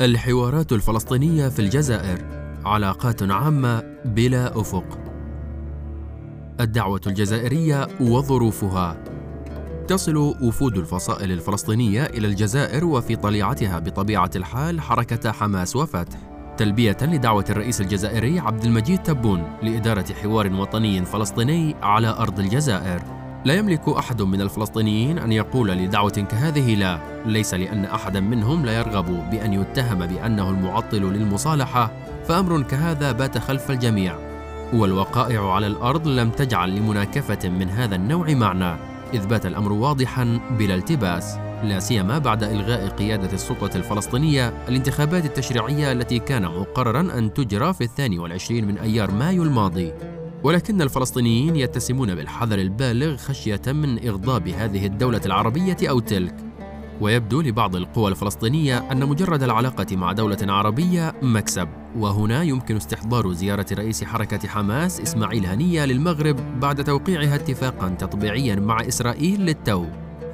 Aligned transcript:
الحوارات 0.00 0.72
الفلسطينية 0.72 1.48
في 1.48 1.58
الجزائر 1.58 2.24
علاقات 2.64 3.22
عامة 3.22 3.82
بلا 4.04 4.60
أفق. 4.60 4.98
الدعوة 6.60 7.00
الجزائرية 7.06 7.88
وظروفها. 8.00 9.04
تصل 9.88 10.16
وفود 10.16 10.78
الفصائل 10.78 11.32
الفلسطينية 11.32 12.04
إلى 12.04 12.26
الجزائر 12.26 12.84
وفي 12.84 13.16
طليعتها 13.16 13.78
بطبيعة 13.78 14.30
الحال 14.36 14.80
حركة 14.80 15.32
حماس 15.32 15.76
وفتح. 15.76 16.18
تلبية 16.56 16.96
لدعوة 17.02 17.44
الرئيس 17.50 17.80
الجزائري 17.80 18.38
عبد 18.38 18.64
المجيد 18.64 19.02
تبون 19.02 19.52
لإدارة 19.62 20.12
حوار 20.22 20.52
وطني 20.52 21.04
فلسطيني 21.04 21.74
على 21.82 22.08
أرض 22.08 22.40
الجزائر. 22.40 23.02
لا 23.48 23.54
يملك 23.54 23.88
أحد 23.88 24.22
من 24.22 24.40
الفلسطينيين 24.40 25.18
أن 25.18 25.32
يقول 25.32 25.68
لدعوة 25.68 26.10
كهذه 26.10 26.74
لا 26.74 26.98
ليس 27.26 27.54
لأن 27.54 27.84
احدا 27.84 28.20
منهم 28.20 28.66
لا 28.66 28.78
يرغب 28.78 29.30
بأن 29.30 29.52
يتهم 29.52 30.06
بأنه 30.06 30.50
المعطل 30.50 31.02
للمصالحة 31.02 31.90
فأمر 32.24 32.62
كهذا 32.62 33.12
بات 33.12 33.38
خلف 33.38 33.70
الجميع. 33.70 34.18
والوقائع 34.74 35.52
على 35.52 35.66
الأرض 35.66 36.08
لم 36.08 36.30
تجعل 36.30 36.76
لمناكفة 36.76 37.48
من 37.48 37.70
هذا 37.70 37.96
النوع 37.96 38.30
معنى 38.30 38.76
إذ 39.14 39.26
بات 39.26 39.46
الأمر 39.46 39.72
واضحا 39.72 40.40
بلا 40.58 40.74
التباس 40.74 41.38
لا 41.62 41.80
سيما 41.80 42.18
بعد 42.18 42.42
إلغاء 42.42 42.88
قيادة 42.88 43.32
السلطه 43.32 43.76
الفلسطينية 43.76 44.52
الانتخابات 44.68 45.24
التشريعية 45.24 45.92
التي 45.92 46.18
كان 46.18 46.42
مقررا 46.42 47.00
أن 47.00 47.34
تجرى 47.34 47.74
في 47.74 47.84
الثاني 47.84 48.18
والعشرين 48.18 48.66
من 48.66 48.78
أيار 48.78 49.10
مايو 49.10 49.42
الماضي. 49.42 49.92
ولكن 50.44 50.82
الفلسطينيين 50.82 51.56
يتسمون 51.56 52.14
بالحذر 52.14 52.58
البالغ 52.58 53.16
خشية 53.16 53.62
من 53.66 54.08
إغضاب 54.08 54.48
هذه 54.48 54.86
الدولة 54.86 55.20
العربية 55.26 55.76
أو 55.82 56.00
تلك. 56.00 56.34
ويبدو 57.00 57.40
لبعض 57.40 57.76
القوى 57.76 58.10
الفلسطينية 58.10 58.92
أن 58.92 59.08
مجرد 59.08 59.42
العلاقة 59.42 59.96
مع 59.96 60.12
دولة 60.12 60.38
عربية 60.42 61.14
مكسب. 61.22 61.68
وهنا 61.96 62.42
يمكن 62.42 62.76
استحضار 62.76 63.32
زيارة 63.32 63.66
رئيس 63.72 64.04
حركة 64.04 64.48
حماس 64.48 65.00
إسماعيل 65.00 65.46
هنية 65.46 65.84
للمغرب 65.84 66.60
بعد 66.60 66.84
توقيعها 66.84 67.34
اتفاقا 67.34 67.88
تطبيعيا 67.88 68.54
مع 68.54 68.80
إسرائيل 68.88 69.40
للتو. 69.40 69.86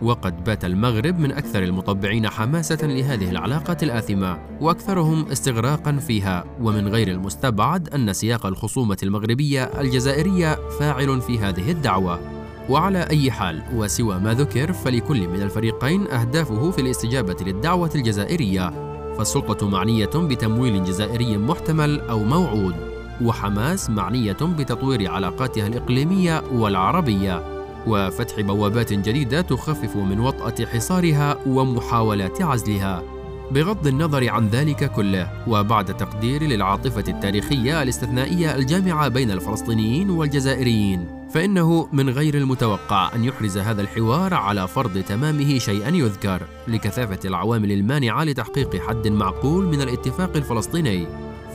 وقد 0.03 0.45
بات 0.45 0.65
المغرب 0.65 1.19
من 1.19 1.33
أكثر 1.33 1.63
المطبعين 1.63 2.29
حماسة 2.29 2.87
لهذه 2.87 3.31
العلاقة 3.31 3.77
الآثمة 3.83 4.39
وأكثرهم 4.61 5.27
استغراقا 5.27 5.93
فيها 5.93 6.45
ومن 6.61 6.89
غير 6.89 7.09
المستبعد 7.09 7.89
أن 7.89 8.13
سياق 8.13 8.47
الخصومة 8.47 8.97
المغربية 9.03 9.65
الجزائرية 9.65 10.59
فاعل 10.79 11.21
في 11.21 11.39
هذه 11.39 11.71
الدعوة. 11.71 12.21
وعلى 12.69 13.07
أي 13.11 13.31
حال 13.31 13.63
وسوى 13.75 14.19
ما 14.19 14.35
ذكر 14.35 14.73
فلكل 14.73 15.29
من 15.29 15.43
الفريقين 15.43 16.07
أهدافه 16.07 16.71
في 16.71 16.81
الاستجابة 16.81 17.37
للدعوة 17.47 17.91
الجزائرية. 17.95 18.71
فالسلطة 19.19 19.69
معنية 19.69 20.07
بتمويل 20.07 20.85
جزائري 20.85 21.37
محتمل 21.37 22.01
أو 22.01 22.25
موعود 22.25 22.75
وحماس 23.23 23.91
معنية 23.91 24.33
بتطوير 24.33 25.11
علاقاتها 25.11 25.67
الإقليمية 25.67 26.43
والعربية. 26.53 27.54
وفتح 27.87 28.41
بوابات 28.41 28.93
جديدة 28.93 29.41
تخفف 29.41 29.97
من 29.97 30.21
وطأة 30.21 30.67
حصارها 30.67 31.39
ومحاولات 31.47 32.43
عزلها 32.43 33.03
بغض 33.51 33.87
النظر 33.87 34.31
عن 34.31 34.49
ذلك 34.49 34.93
كله. 34.93 35.31
وبعد 35.49 35.97
تقدير 35.97 36.43
للعاطفة 36.43 37.05
التاريخية 37.09 37.83
الاستثنائية 37.83 38.55
الجامعة 38.55 39.09
بين 39.09 39.31
الفلسطينيين 39.31 40.11
والجزائريين 40.11 41.07
فإنه 41.31 41.89
من 41.93 42.11
غير 42.11 42.35
المتوقع 42.35 43.15
أن 43.15 43.25
يحرز 43.25 43.59
هذا 43.59 43.83
الحوار 43.83 44.35
على 44.35 44.69
فرض 44.69 44.99
تمامه 44.99 45.59
شيئا 45.59 45.89
يذكر 45.89 46.43
لكثافة 46.69 47.19
العوامل 47.25 47.73
المانعة 47.73 48.25
لتحقيق 48.25 48.77
حد 48.77 49.09
معقول 49.09 49.67
من 49.67 49.81
الاتفاق 49.81 50.37
الفلسطيني 50.37 51.07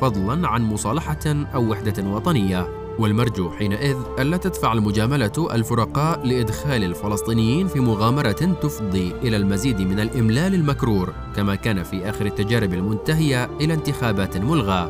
فضلا 0.02 0.48
عن 0.48 0.64
مصالحة 0.64 1.26
أو 1.56 1.72
وحدة 1.72 2.04
وطنية. 2.04 2.89
والمرجو 3.00 3.52
حينئذ 3.52 3.98
ألا 4.20 4.38
تدفع 4.38 4.74
المجاملة 4.74 5.48
الفرقاء 5.54 6.26
لإدخال 6.26 6.84
الفلسطينيين 6.84 7.68
في 7.68 7.80
مغامرة 7.80 8.58
تفضي 8.62 9.12
إلى 9.12 9.38
المزيد 9.38 9.82
من 9.82 10.00
الإملال 10.00 10.54
المكرور 10.54 11.14
كما 11.36 11.56
كان 11.56 11.84
في 11.84 12.10
آخر 12.10 12.26
التجارب 12.26 12.74
المنتهية 12.74 13.50
إلى 13.62 13.74
انتخابات 13.74 14.38
ملغاة. 14.38 14.90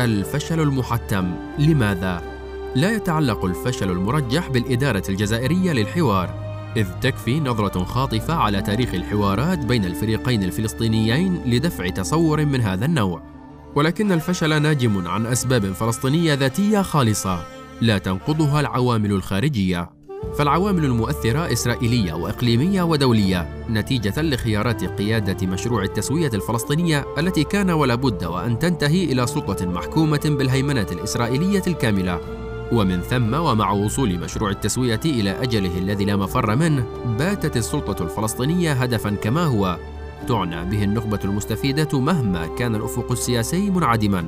الفشل 0.00 0.60
المحتم 0.60 1.34
لماذا؟ 1.58 2.22
لا 2.74 2.90
يتعلق 2.90 3.44
الفشل 3.44 3.90
المرجح 3.90 4.48
بالإدارة 4.48 5.02
الجزائرية 5.08 5.72
للحوار 5.72 6.46
إذ 6.76 6.86
تكفي 7.00 7.40
نظرة 7.40 7.84
خاطفة 7.84 8.34
على 8.34 8.62
تاريخ 8.62 8.94
الحوارات 8.94 9.58
بين 9.58 9.84
الفريقين 9.84 10.42
الفلسطينيين 10.42 11.42
لدفع 11.46 11.88
تصور 11.88 12.44
من 12.44 12.60
هذا 12.60 12.84
النوع. 12.84 13.35
ولكن 13.76 14.12
الفشل 14.12 14.62
ناجم 14.62 15.08
عن 15.08 15.26
أسباب 15.26 15.72
فلسطينية 15.72 16.34
ذاتية 16.34 16.82
خالصة 16.82 17.44
لا 17.80 17.98
تنقضها 17.98 18.60
العوامل 18.60 19.12
الخارجية. 19.12 19.90
فالعوامل 20.38 20.84
المؤثرة 20.84 21.52
إسرائيلية 21.52 22.12
وإقليمية 22.12 22.82
ودولية 22.82 23.66
نتيجة 23.70 24.22
لخيارات 24.22 24.84
قيادة 24.84 25.46
مشروع 25.46 25.82
التسوية 25.82 26.30
الفلسطينية 26.34 27.04
التي 27.18 27.44
كان 27.44 27.70
ولا 27.70 27.94
بد 27.94 28.24
وأن 28.24 28.58
تنتهي 28.58 29.04
إلى 29.04 29.26
سلطة 29.26 29.66
محكومة 29.66 30.20
بالهيمنة 30.24 30.86
الإسرائيلية 30.92 31.62
الكاملة. 31.66 32.20
ومن 32.72 33.00
ثم 33.00 33.34
ومع 33.34 33.70
وصول 33.70 34.18
مشروع 34.18 34.50
التسوية 34.50 35.00
إلى 35.04 35.30
أجله 35.30 35.78
الذي 35.78 36.04
لا 36.04 36.16
مفر 36.16 36.56
منه 36.56 36.86
باتت 37.18 37.56
السلطة 37.56 38.02
الفلسطينية 38.02 38.72
هدفا 38.72 39.10
كما 39.10 39.44
هو 39.44 39.78
تعنى 40.26 40.64
به 40.64 40.84
النخبة 40.84 41.20
المستفيدة 41.24 42.00
مهما 42.00 42.46
كان 42.46 42.74
الأفق 42.74 43.12
السياسي 43.12 43.70
منعدما. 43.70 44.24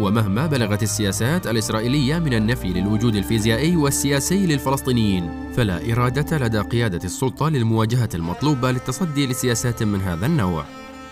ومهما 0.00 0.46
بلغت 0.46 0.82
السياسات 0.82 1.46
الإسرائيلية 1.46 2.18
من 2.18 2.34
النفي 2.34 2.68
للوجود 2.68 3.16
الفيزيائي 3.16 3.76
والسياسي 3.76 4.46
للفلسطينيين 4.46 5.52
فلا 5.56 5.92
إرادة 5.92 6.38
لدى 6.38 6.58
قيادة 6.58 7.04
السلطة 7.04 7.48
للمواجهة 7.48 8.08
المطلوبة 8.14 8.70
للتصدي 8.70 9.26
لسياسات 9.26 9.82
من 9.82 10.00
هذا 10.00 10.26
النوع. 10.26 10.64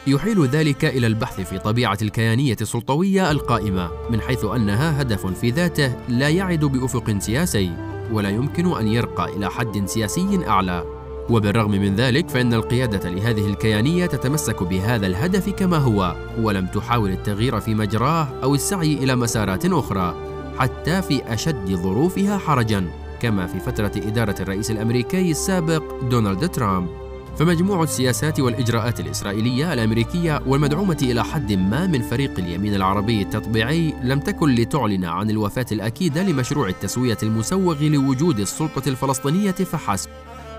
يحيل 0.06 0.46
ذلك 0.46 0.84
إلى 0.84 1.06
البحث 1.06 1.40
في 1.40 1.58
طبيعة 1.58 1.98
الكيانية 2.02 2.56
السلطوية 2.60 3.30
القائمة 3.30 3.90
من 4.10 4.20
حيث 4.20 4.44
أنها 4.44 5.02
هدف 5.02 5.26
في 5.26 5.50
ذاته 5.50 5.94
لا 6.08 6.28
يعد 6.28 6.64
بأفق 6.64 7.18
سياسي 7.18 7.72
ولا 8.12 8.30
يمكن 8.30 8.76
أن 8.76 8.88
يرقى 8.88 9.36
إلى 9.36 9.50
حد 9.50 9.86
سياسي 9.86 10.48
أعلى. 10.48 11.01
وبالرغم 11.32 11.70
من 11.70 11.96
ذلك 11.96 12.30
فإن 12.30 12.54
القيادة 12.54 13.10
لهذه 13.10 13.46
الكيانية 13.46 14.06
تتمسك 14.06 14.62
بهذا 14.62 15.06
الهدف 15.06 15.48
كما 15.50 15.76
هو 15.76 16.16
ولم 16.40 16.66
تحاول 16.66 17.10
التغيير 17.10 17.60
في 17.60 17.74
مجراه 17.74 18.28
أو 18.42 18.54
السعي 18.54 18.94
إلى 18.94 19.16
مسارات 19.16 19.66
أخرى 19.66 20.14
حتى 20.58 21.02
في 21.02 21.32
أشد 21.34 21.74
ظروفها 21.74 22.38
حرجا 22.38 22.88
كما 23.20 23.46
في 23.46 23.60
فترة 23.60 23.92
إدارة 23.96 24.34
الرئيس 24.40 24.70
الأمريكي 24.70 25.30
السابق 25.30 25.82
دونالد 26.10 26.48
ترامب. 26.48 26.88
فمجموع 27.38 27.82
السياسات 27.82 28.40
والإجراءات 28.40 29.00
الإسرائيلية 29.00 29.72
الأمريكية 29.72 30.42
والمدعومة 30.46 30.98
إلى 31.02 31.24
حد 31.24 31.52
ما 31.52 31.86
من 31.86 32.02
فريق 32.02 32.38
اليمين 32.38 32.74
العربي 32.74 33.22
التطبيعي 33.22 33.94
لم 34.02 34.20
تكن 34.20 34.54
لتعلن 34.54 35.04
عن 35.04 35.30
الوفاة 35.30 35.66
الأكيدة 35.72 36.22
لمشروع 36.22 36.68
التسوية 36.68 37.18
المسوغ 37.22 37.82
لوجود 37.82 38.38
السلطة 38.38 38.88
الفلسطينية 38.88 39.50
فحسب. 39.50 40.10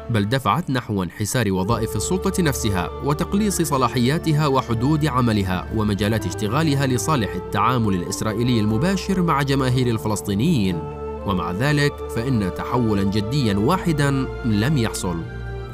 بل 0.09 0.29
دفعت 0.29 0.69
نحو 0.69 1.03
انحسار 1.03 1.51
وظائف 1.51 1.95
السلطة 1.95 2.43
نفسها 2.43 2.89
وتقليص 3.03 3.61
صلاحياتها 3.61 4.47
وحدود 4.47 5.05
عملها 5.05 5.67
ومجالات 5.75 6.25
اشتغالها 6.25 6.87
لصالح 6.87 7.35
التعامل 7.35 7.93
الإسرائيلي 7.93 8.59
المباشر 8.59 9.21
مع 9.21 9.41
جماهير 9.41 9.87
الفلسطينيين. 9.87 10.79
ومع 11.25 11.51
ذلك 11.51 11.93
فإن 12.15 12.51
تحولا 12.57 13.03
جديا 13.03 13.57
واحدا 13.57 14.11
لم 14.45 14.77
يحصل. 14.77 15.15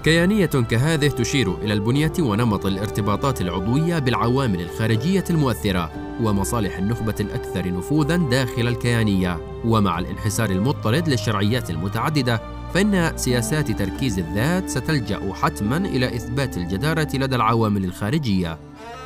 كيانية 0.04 0.46
كهذه 0.46 1.08
تشير 1.08 1.56
إلى 1.62 1.74
البنية 1.74 2.14
ونمط 2.20 2.66
الارتباطات 2.66 3.42
العضوية 3.42 4.00
بالعوامل 4.00 4.62
الخارجية 4.62 5.24
المؤثرة 5.30 5.92
ومصالح 6.24 6.78
النخبة 6.78 7.16
الأكثر 7.20 7.72
نفوذا 7.72 8.16
داخل 8.18 8.68
الكيانية. 8.68 9.40
ومع 9.66 10.00
الانحسار 10.00 10.50
المضطرد 10.50 11.10
للشرعيات 11.10 11.70
المتعددة 11.70 12.59
فإن 12.74 13.18
سياسات 13.18 13.72
تركيز 13.72 14.20
الذات 14.20 14.70
ستلجأ 14.70 15.34
حتما 15.34 15.78
إلى 15.78 16.16
إثبات 16.16 16.58
الجدارة 16.58 17.08
لدى 17.14 17.36
العوامل 17.36 17.86
الخارجية 17.86 18.58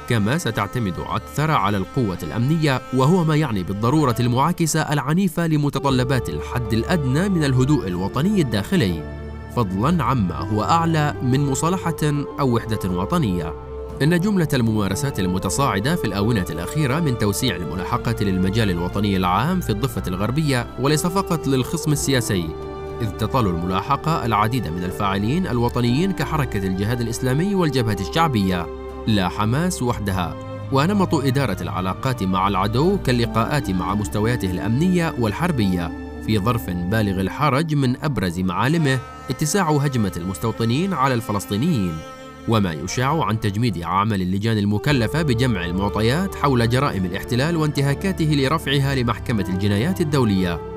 كما 0.09 0.37
ستعتمد 0.37 0.93
أكثر 1.09 1.51
على 1.51 1.77
القوة 1.77 2.17
الأمنية 2.23 2.81
وهو 2.93 3.23
ما 3.23 3.35
يعني 3.35 3.63
بالضرورة 3.63 4.15
المعاكسة 4.19 4.81
العنيفة 4.81 5.47
لمتطلبات 5.47 6.29
الحد 6.29 6.73
الأدنى 6.73 7.29
من 7.29 7.43
الهدوء 7.43 7.87
الوطني 7.87 8.41
الداخلي 8.41 9.23
فضلا 9.55 10.03
عما 10.03 10.35
هو 10.35 10.63
أعلى 10.63 11.15
من 11.23 11.45
مصالحة 11.45 12.25
أو 12.39 12.55
وحدة 12.55 12.89
وطنية. 12.89 13.53
إن 14.01 14.19
جملة 14.19 14.47
الممارسات 14.53 15.19
المتصاعدة 15.19 15.95
في 15.95 16.05
الآونة 16.05 16.45
الأخيرة 16.49 16.99
من 16.99 17.17
توسيع 17.17 17.55
الملاحقة 17.55 18.15
للمجال 18.21 18.69
الوطني 18.69 19.17
العام 19.17 19.61
في 19.61 19.69
الضفة 19.69 20.03
الغربية 20.07 20.67
وليس 20.79 21.07
فقط 21.07 21.47
للخصم 21.47 21.91
السياسي 21.91 22.49
إذ 23.03 23.11
تطال 23.11 23.47
الملاحقة 23.47 24.25
العديد 24.25 24.67
من 24.67 24.83
الفاعلين 24.83 25.47
الوطنيين 25.47 26.11
كحركة 26.11 26.67
الجهاد 26.67 27.01
الإسلامي 27.01 27.55
والجبهة 27.55 27.97
الشعبية. 27.99 28.67
لا 29.07 29.29
حماس 29.29 29.83
وحدها. 29.83 30.35
ونمط 30.71 31.15
إدارة 31.15 31.57
العلاقات 31.61 32.23
مع 32.23 32.47
العدو 32.47 32.97
كاللقاءات 32.97 33.69
مع 33.69 33.95
مستوياته 33.95 34.51
الأمنية 34.51 35.13
والحربية. 35.19 35.91
في 36.25 36.39
ظرف 36.39 36.69
بالغ 36.69 37.21
الحرج 37.21 37.75
من 37.75 38.03
أبرز 38.03 38.39
معالمه 38.39 38.99
اتساع 39.29 39.69
هجمة 39.71 40.11
المستوطنين 40.17 40.93
على 40.93 41.13
الفلسطينيين. 41.13 41.93
وما 42.47 42.73
يشاع 42.73 43.23
عن 43.23 43.39
تجميد 43.39 43.83
عمل 43.83 44.21
اللجان 44.21 44.57
المكلفة 44.57 45.21
بجمع 45.21 45.65
المعطيات 45.65 46.35
حول 46.35 46.69
جرائم 46.69 47.05
الاحتلال 47.05 47.57
وانتهاكاته 47.57 48.25
لرفعها 48.25 48.95
لمحكمة 48.95 49.45
الجنايات 49.49 50.01
الدولية. 50.01 50.72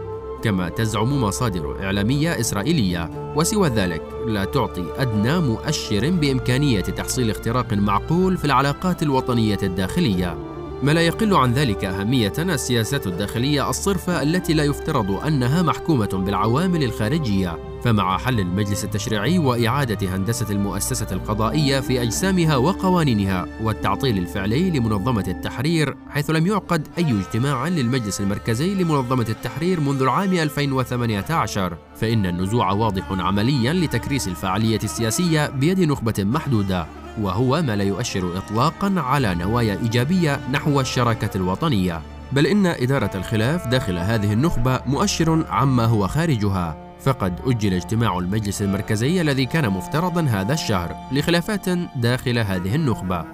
كما 0.46 0.68
تزعم 0.68 1.22
مصادر 1.22 1.84
إعلامية 1.84 2.40
إسرائيلية 2.40 3.32
وسوى 3.36 3.68
ذلك 3.68 4.02
لا 4.26 4.44
تعطي 4.44 4.84
أدنى 4.96 5.40
مؤشر 5.40 6.10
بإمكانية 6.10 6.80
تحصيل 6.80 7.30
اختراق 7.30 7.72
معقول 7.72 8.36
في 8.36 8.44
العلاقات 8.44 9.02
الوطنية 9.02 9.58
الداخلية. 9.62 10.55
ما 10.82 10.90
لا 10.90 11.00
يقل 11.00 11.34
عن 11.34 11.52
ذلك 11.52 11.84
أهمية 11.84 12.32
السياسات 12.38 13.06
الداخلية 13.06 13.70
الصرفة 13.70 14.22
التي 14.22 14.54
لا 14.54 14.64
يفترض 14.64 15.10
أنها 15.10 15.62
محكومة 15.62 16.06
بالعوامل 16.06 16.84
الخارجية. 16.84 17.58
فمع 17.84 18.18
حل 18.18 18.40
المجلس 18.40 18.84
التشريعي 18.84 19.38
وإعادة 19.38 20.16
هندسة 20.16 20.50
المؤسسة 20.50 21.06
القضائية 21.12 21.80
في 21.80 22.02
أجسامها 22.02 22.56
وقوانينها 22.56 23.46
والتعطيل 23.62 24.18
الفعلي 24.18 24.70
لمنظمة 24.70 25.24
التحرير 25.28 25.96
حيث 26.10 26.30
لم 26.30 26.46
يعقد 26.46 26.88
أي 26.98 27.20
اجتماع 27.20 27.68
للمجلس 27.68 28.20
المركزي 28.20 28.74
لمنظمة 28.74 29.26
التحرير 29.28 29.80
منذ 29.80 30.02
العام 30.02 30.32
2018 30.32 31.76
فإن 31.96 32.26
النزوع 32.26 32.72
واضح 32.72 33.12
عمليا 33.12 33.72
لتكريس 33.72 34.28
الفعالية 34.28 34.80
السياسية 34.84 35.50
بيد 35.50 35.80
نخبة 35.80 36.14
محدودة. 36.18 37.05
وهو 37.20 37.62
ما 37.62 37.76
لا 37.76 37.84
يؤشر 37.84 38.38
إطلاقا 38.38 38.94
على 38.96 39.34
نوايا 39.34 39.78
إيجابية 39.82 40.40
نحو 40.52 40.80
الشراكة 40.80 41.36
الوطنية. 41.36 42.02
بل 42.32 42.46
إن 42.46 42.66
إدارة 42.66 43.10
الخلاف 43.14 43.66
داخل 43.66 43.98
هذه 43.98 44.32
النخبة 44.32 44.80
مؤشر 44.86 45.46
عما 45.50 45.84
هو 45.84 46.06
خارجها. 46.08 46.76
فقد 47.00 47.40
أجل 47.46 47.74
اجتماع 47.74 48.18
المجلس 48.18 48.62
المركزي 48.62 49.20
الذي 49.20 49.46
كان 49.46 49.70
مفترضا 49.70 50.22
هذا 50.22 50.52
الشهر 50.52 50.96
لخلافات 51.12 51.68
داخل 51.96 52.38
هذه 52.38 52.74
النخبة. 52.74 53.24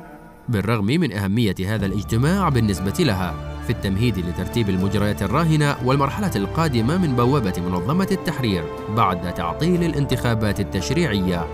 بالرغم 0.49 0.87
من 0.87 1.13
أهمية 1.13 1.55
هذا 1.67 1.87
الاجتماع 1.87 2.49
بالنسبة 2.49 2.95
لها 2.99 3.35
في 3.67 3.71
التمهيد 3.71 4.19
لترتيب 4.19 4.69
المجريات 4.69 5.23
الراهنة 5.23 5.77
والمرحلة 5.85 6.31
القادمة 6.37 6.99
من 6.99 7.17
بوابة 7.17 7.53
منظمة 7.61 8.09
التحرير 8.11 8.65
بعد 8.97 9.35
تعطيل 9.35 9.85
الانتخابات 9.85 10.61
التشريعية. 10.61 11.47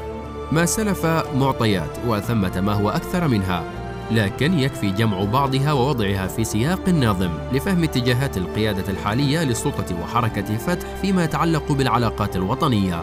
ما 0.52 0.66
سلف 0.66 1.06
معطيات 1.34 1.98
وثمة 2.06 2.60
ما 2.60 2.72
هو 2.72 2.90
أكثر 2.90 3.28
منها 3.28 3.64
لكن 4.10 4.58
يكفي 4.58 4.90
جمع 4.90 5.24
بعضها 5.24 5.72
ووضعها 5.72 6.26
في 6.26 6.44
سياق 6.44 6.88
ناظم 6.88 7.30
لفهم 7.52 7.82
اتجاهات 7.82 8.36
القيادة 8.36 8.92
الحالية 8.92 9.44
للسلطة 9.44 10.02
وحركة 10.02 10.56
فتح 10.56 10.88
فيما 11.02 11.24
يتعلق 11.24 11.72
بالعلاقات 11.72 12.36
الوطنية. 12.36 13.02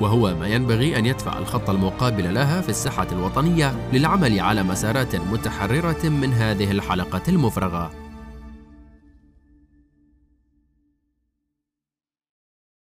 وهو 0.00 0.34
ما 0.34 0.46
ينبغي 0.46 0.98
أن 0.98 1.06
يدفع 1.06 1.38
الخط 1.38 1.70
المقابل 1.70 2.34
لها 2.34 2.60
في 2.60 2.68
الساحة 2.68 3.06
الوطنية 3.12 3.74
للعمل 3.92 4.40
على 4.40 4.62
مسارات 4.62 5.16
متحررة 5.16 6.08
من 6.08 6.32
هذه 6.32 6.70
الحلقة 6.70 7.22
المفرغة. 7.28 8.05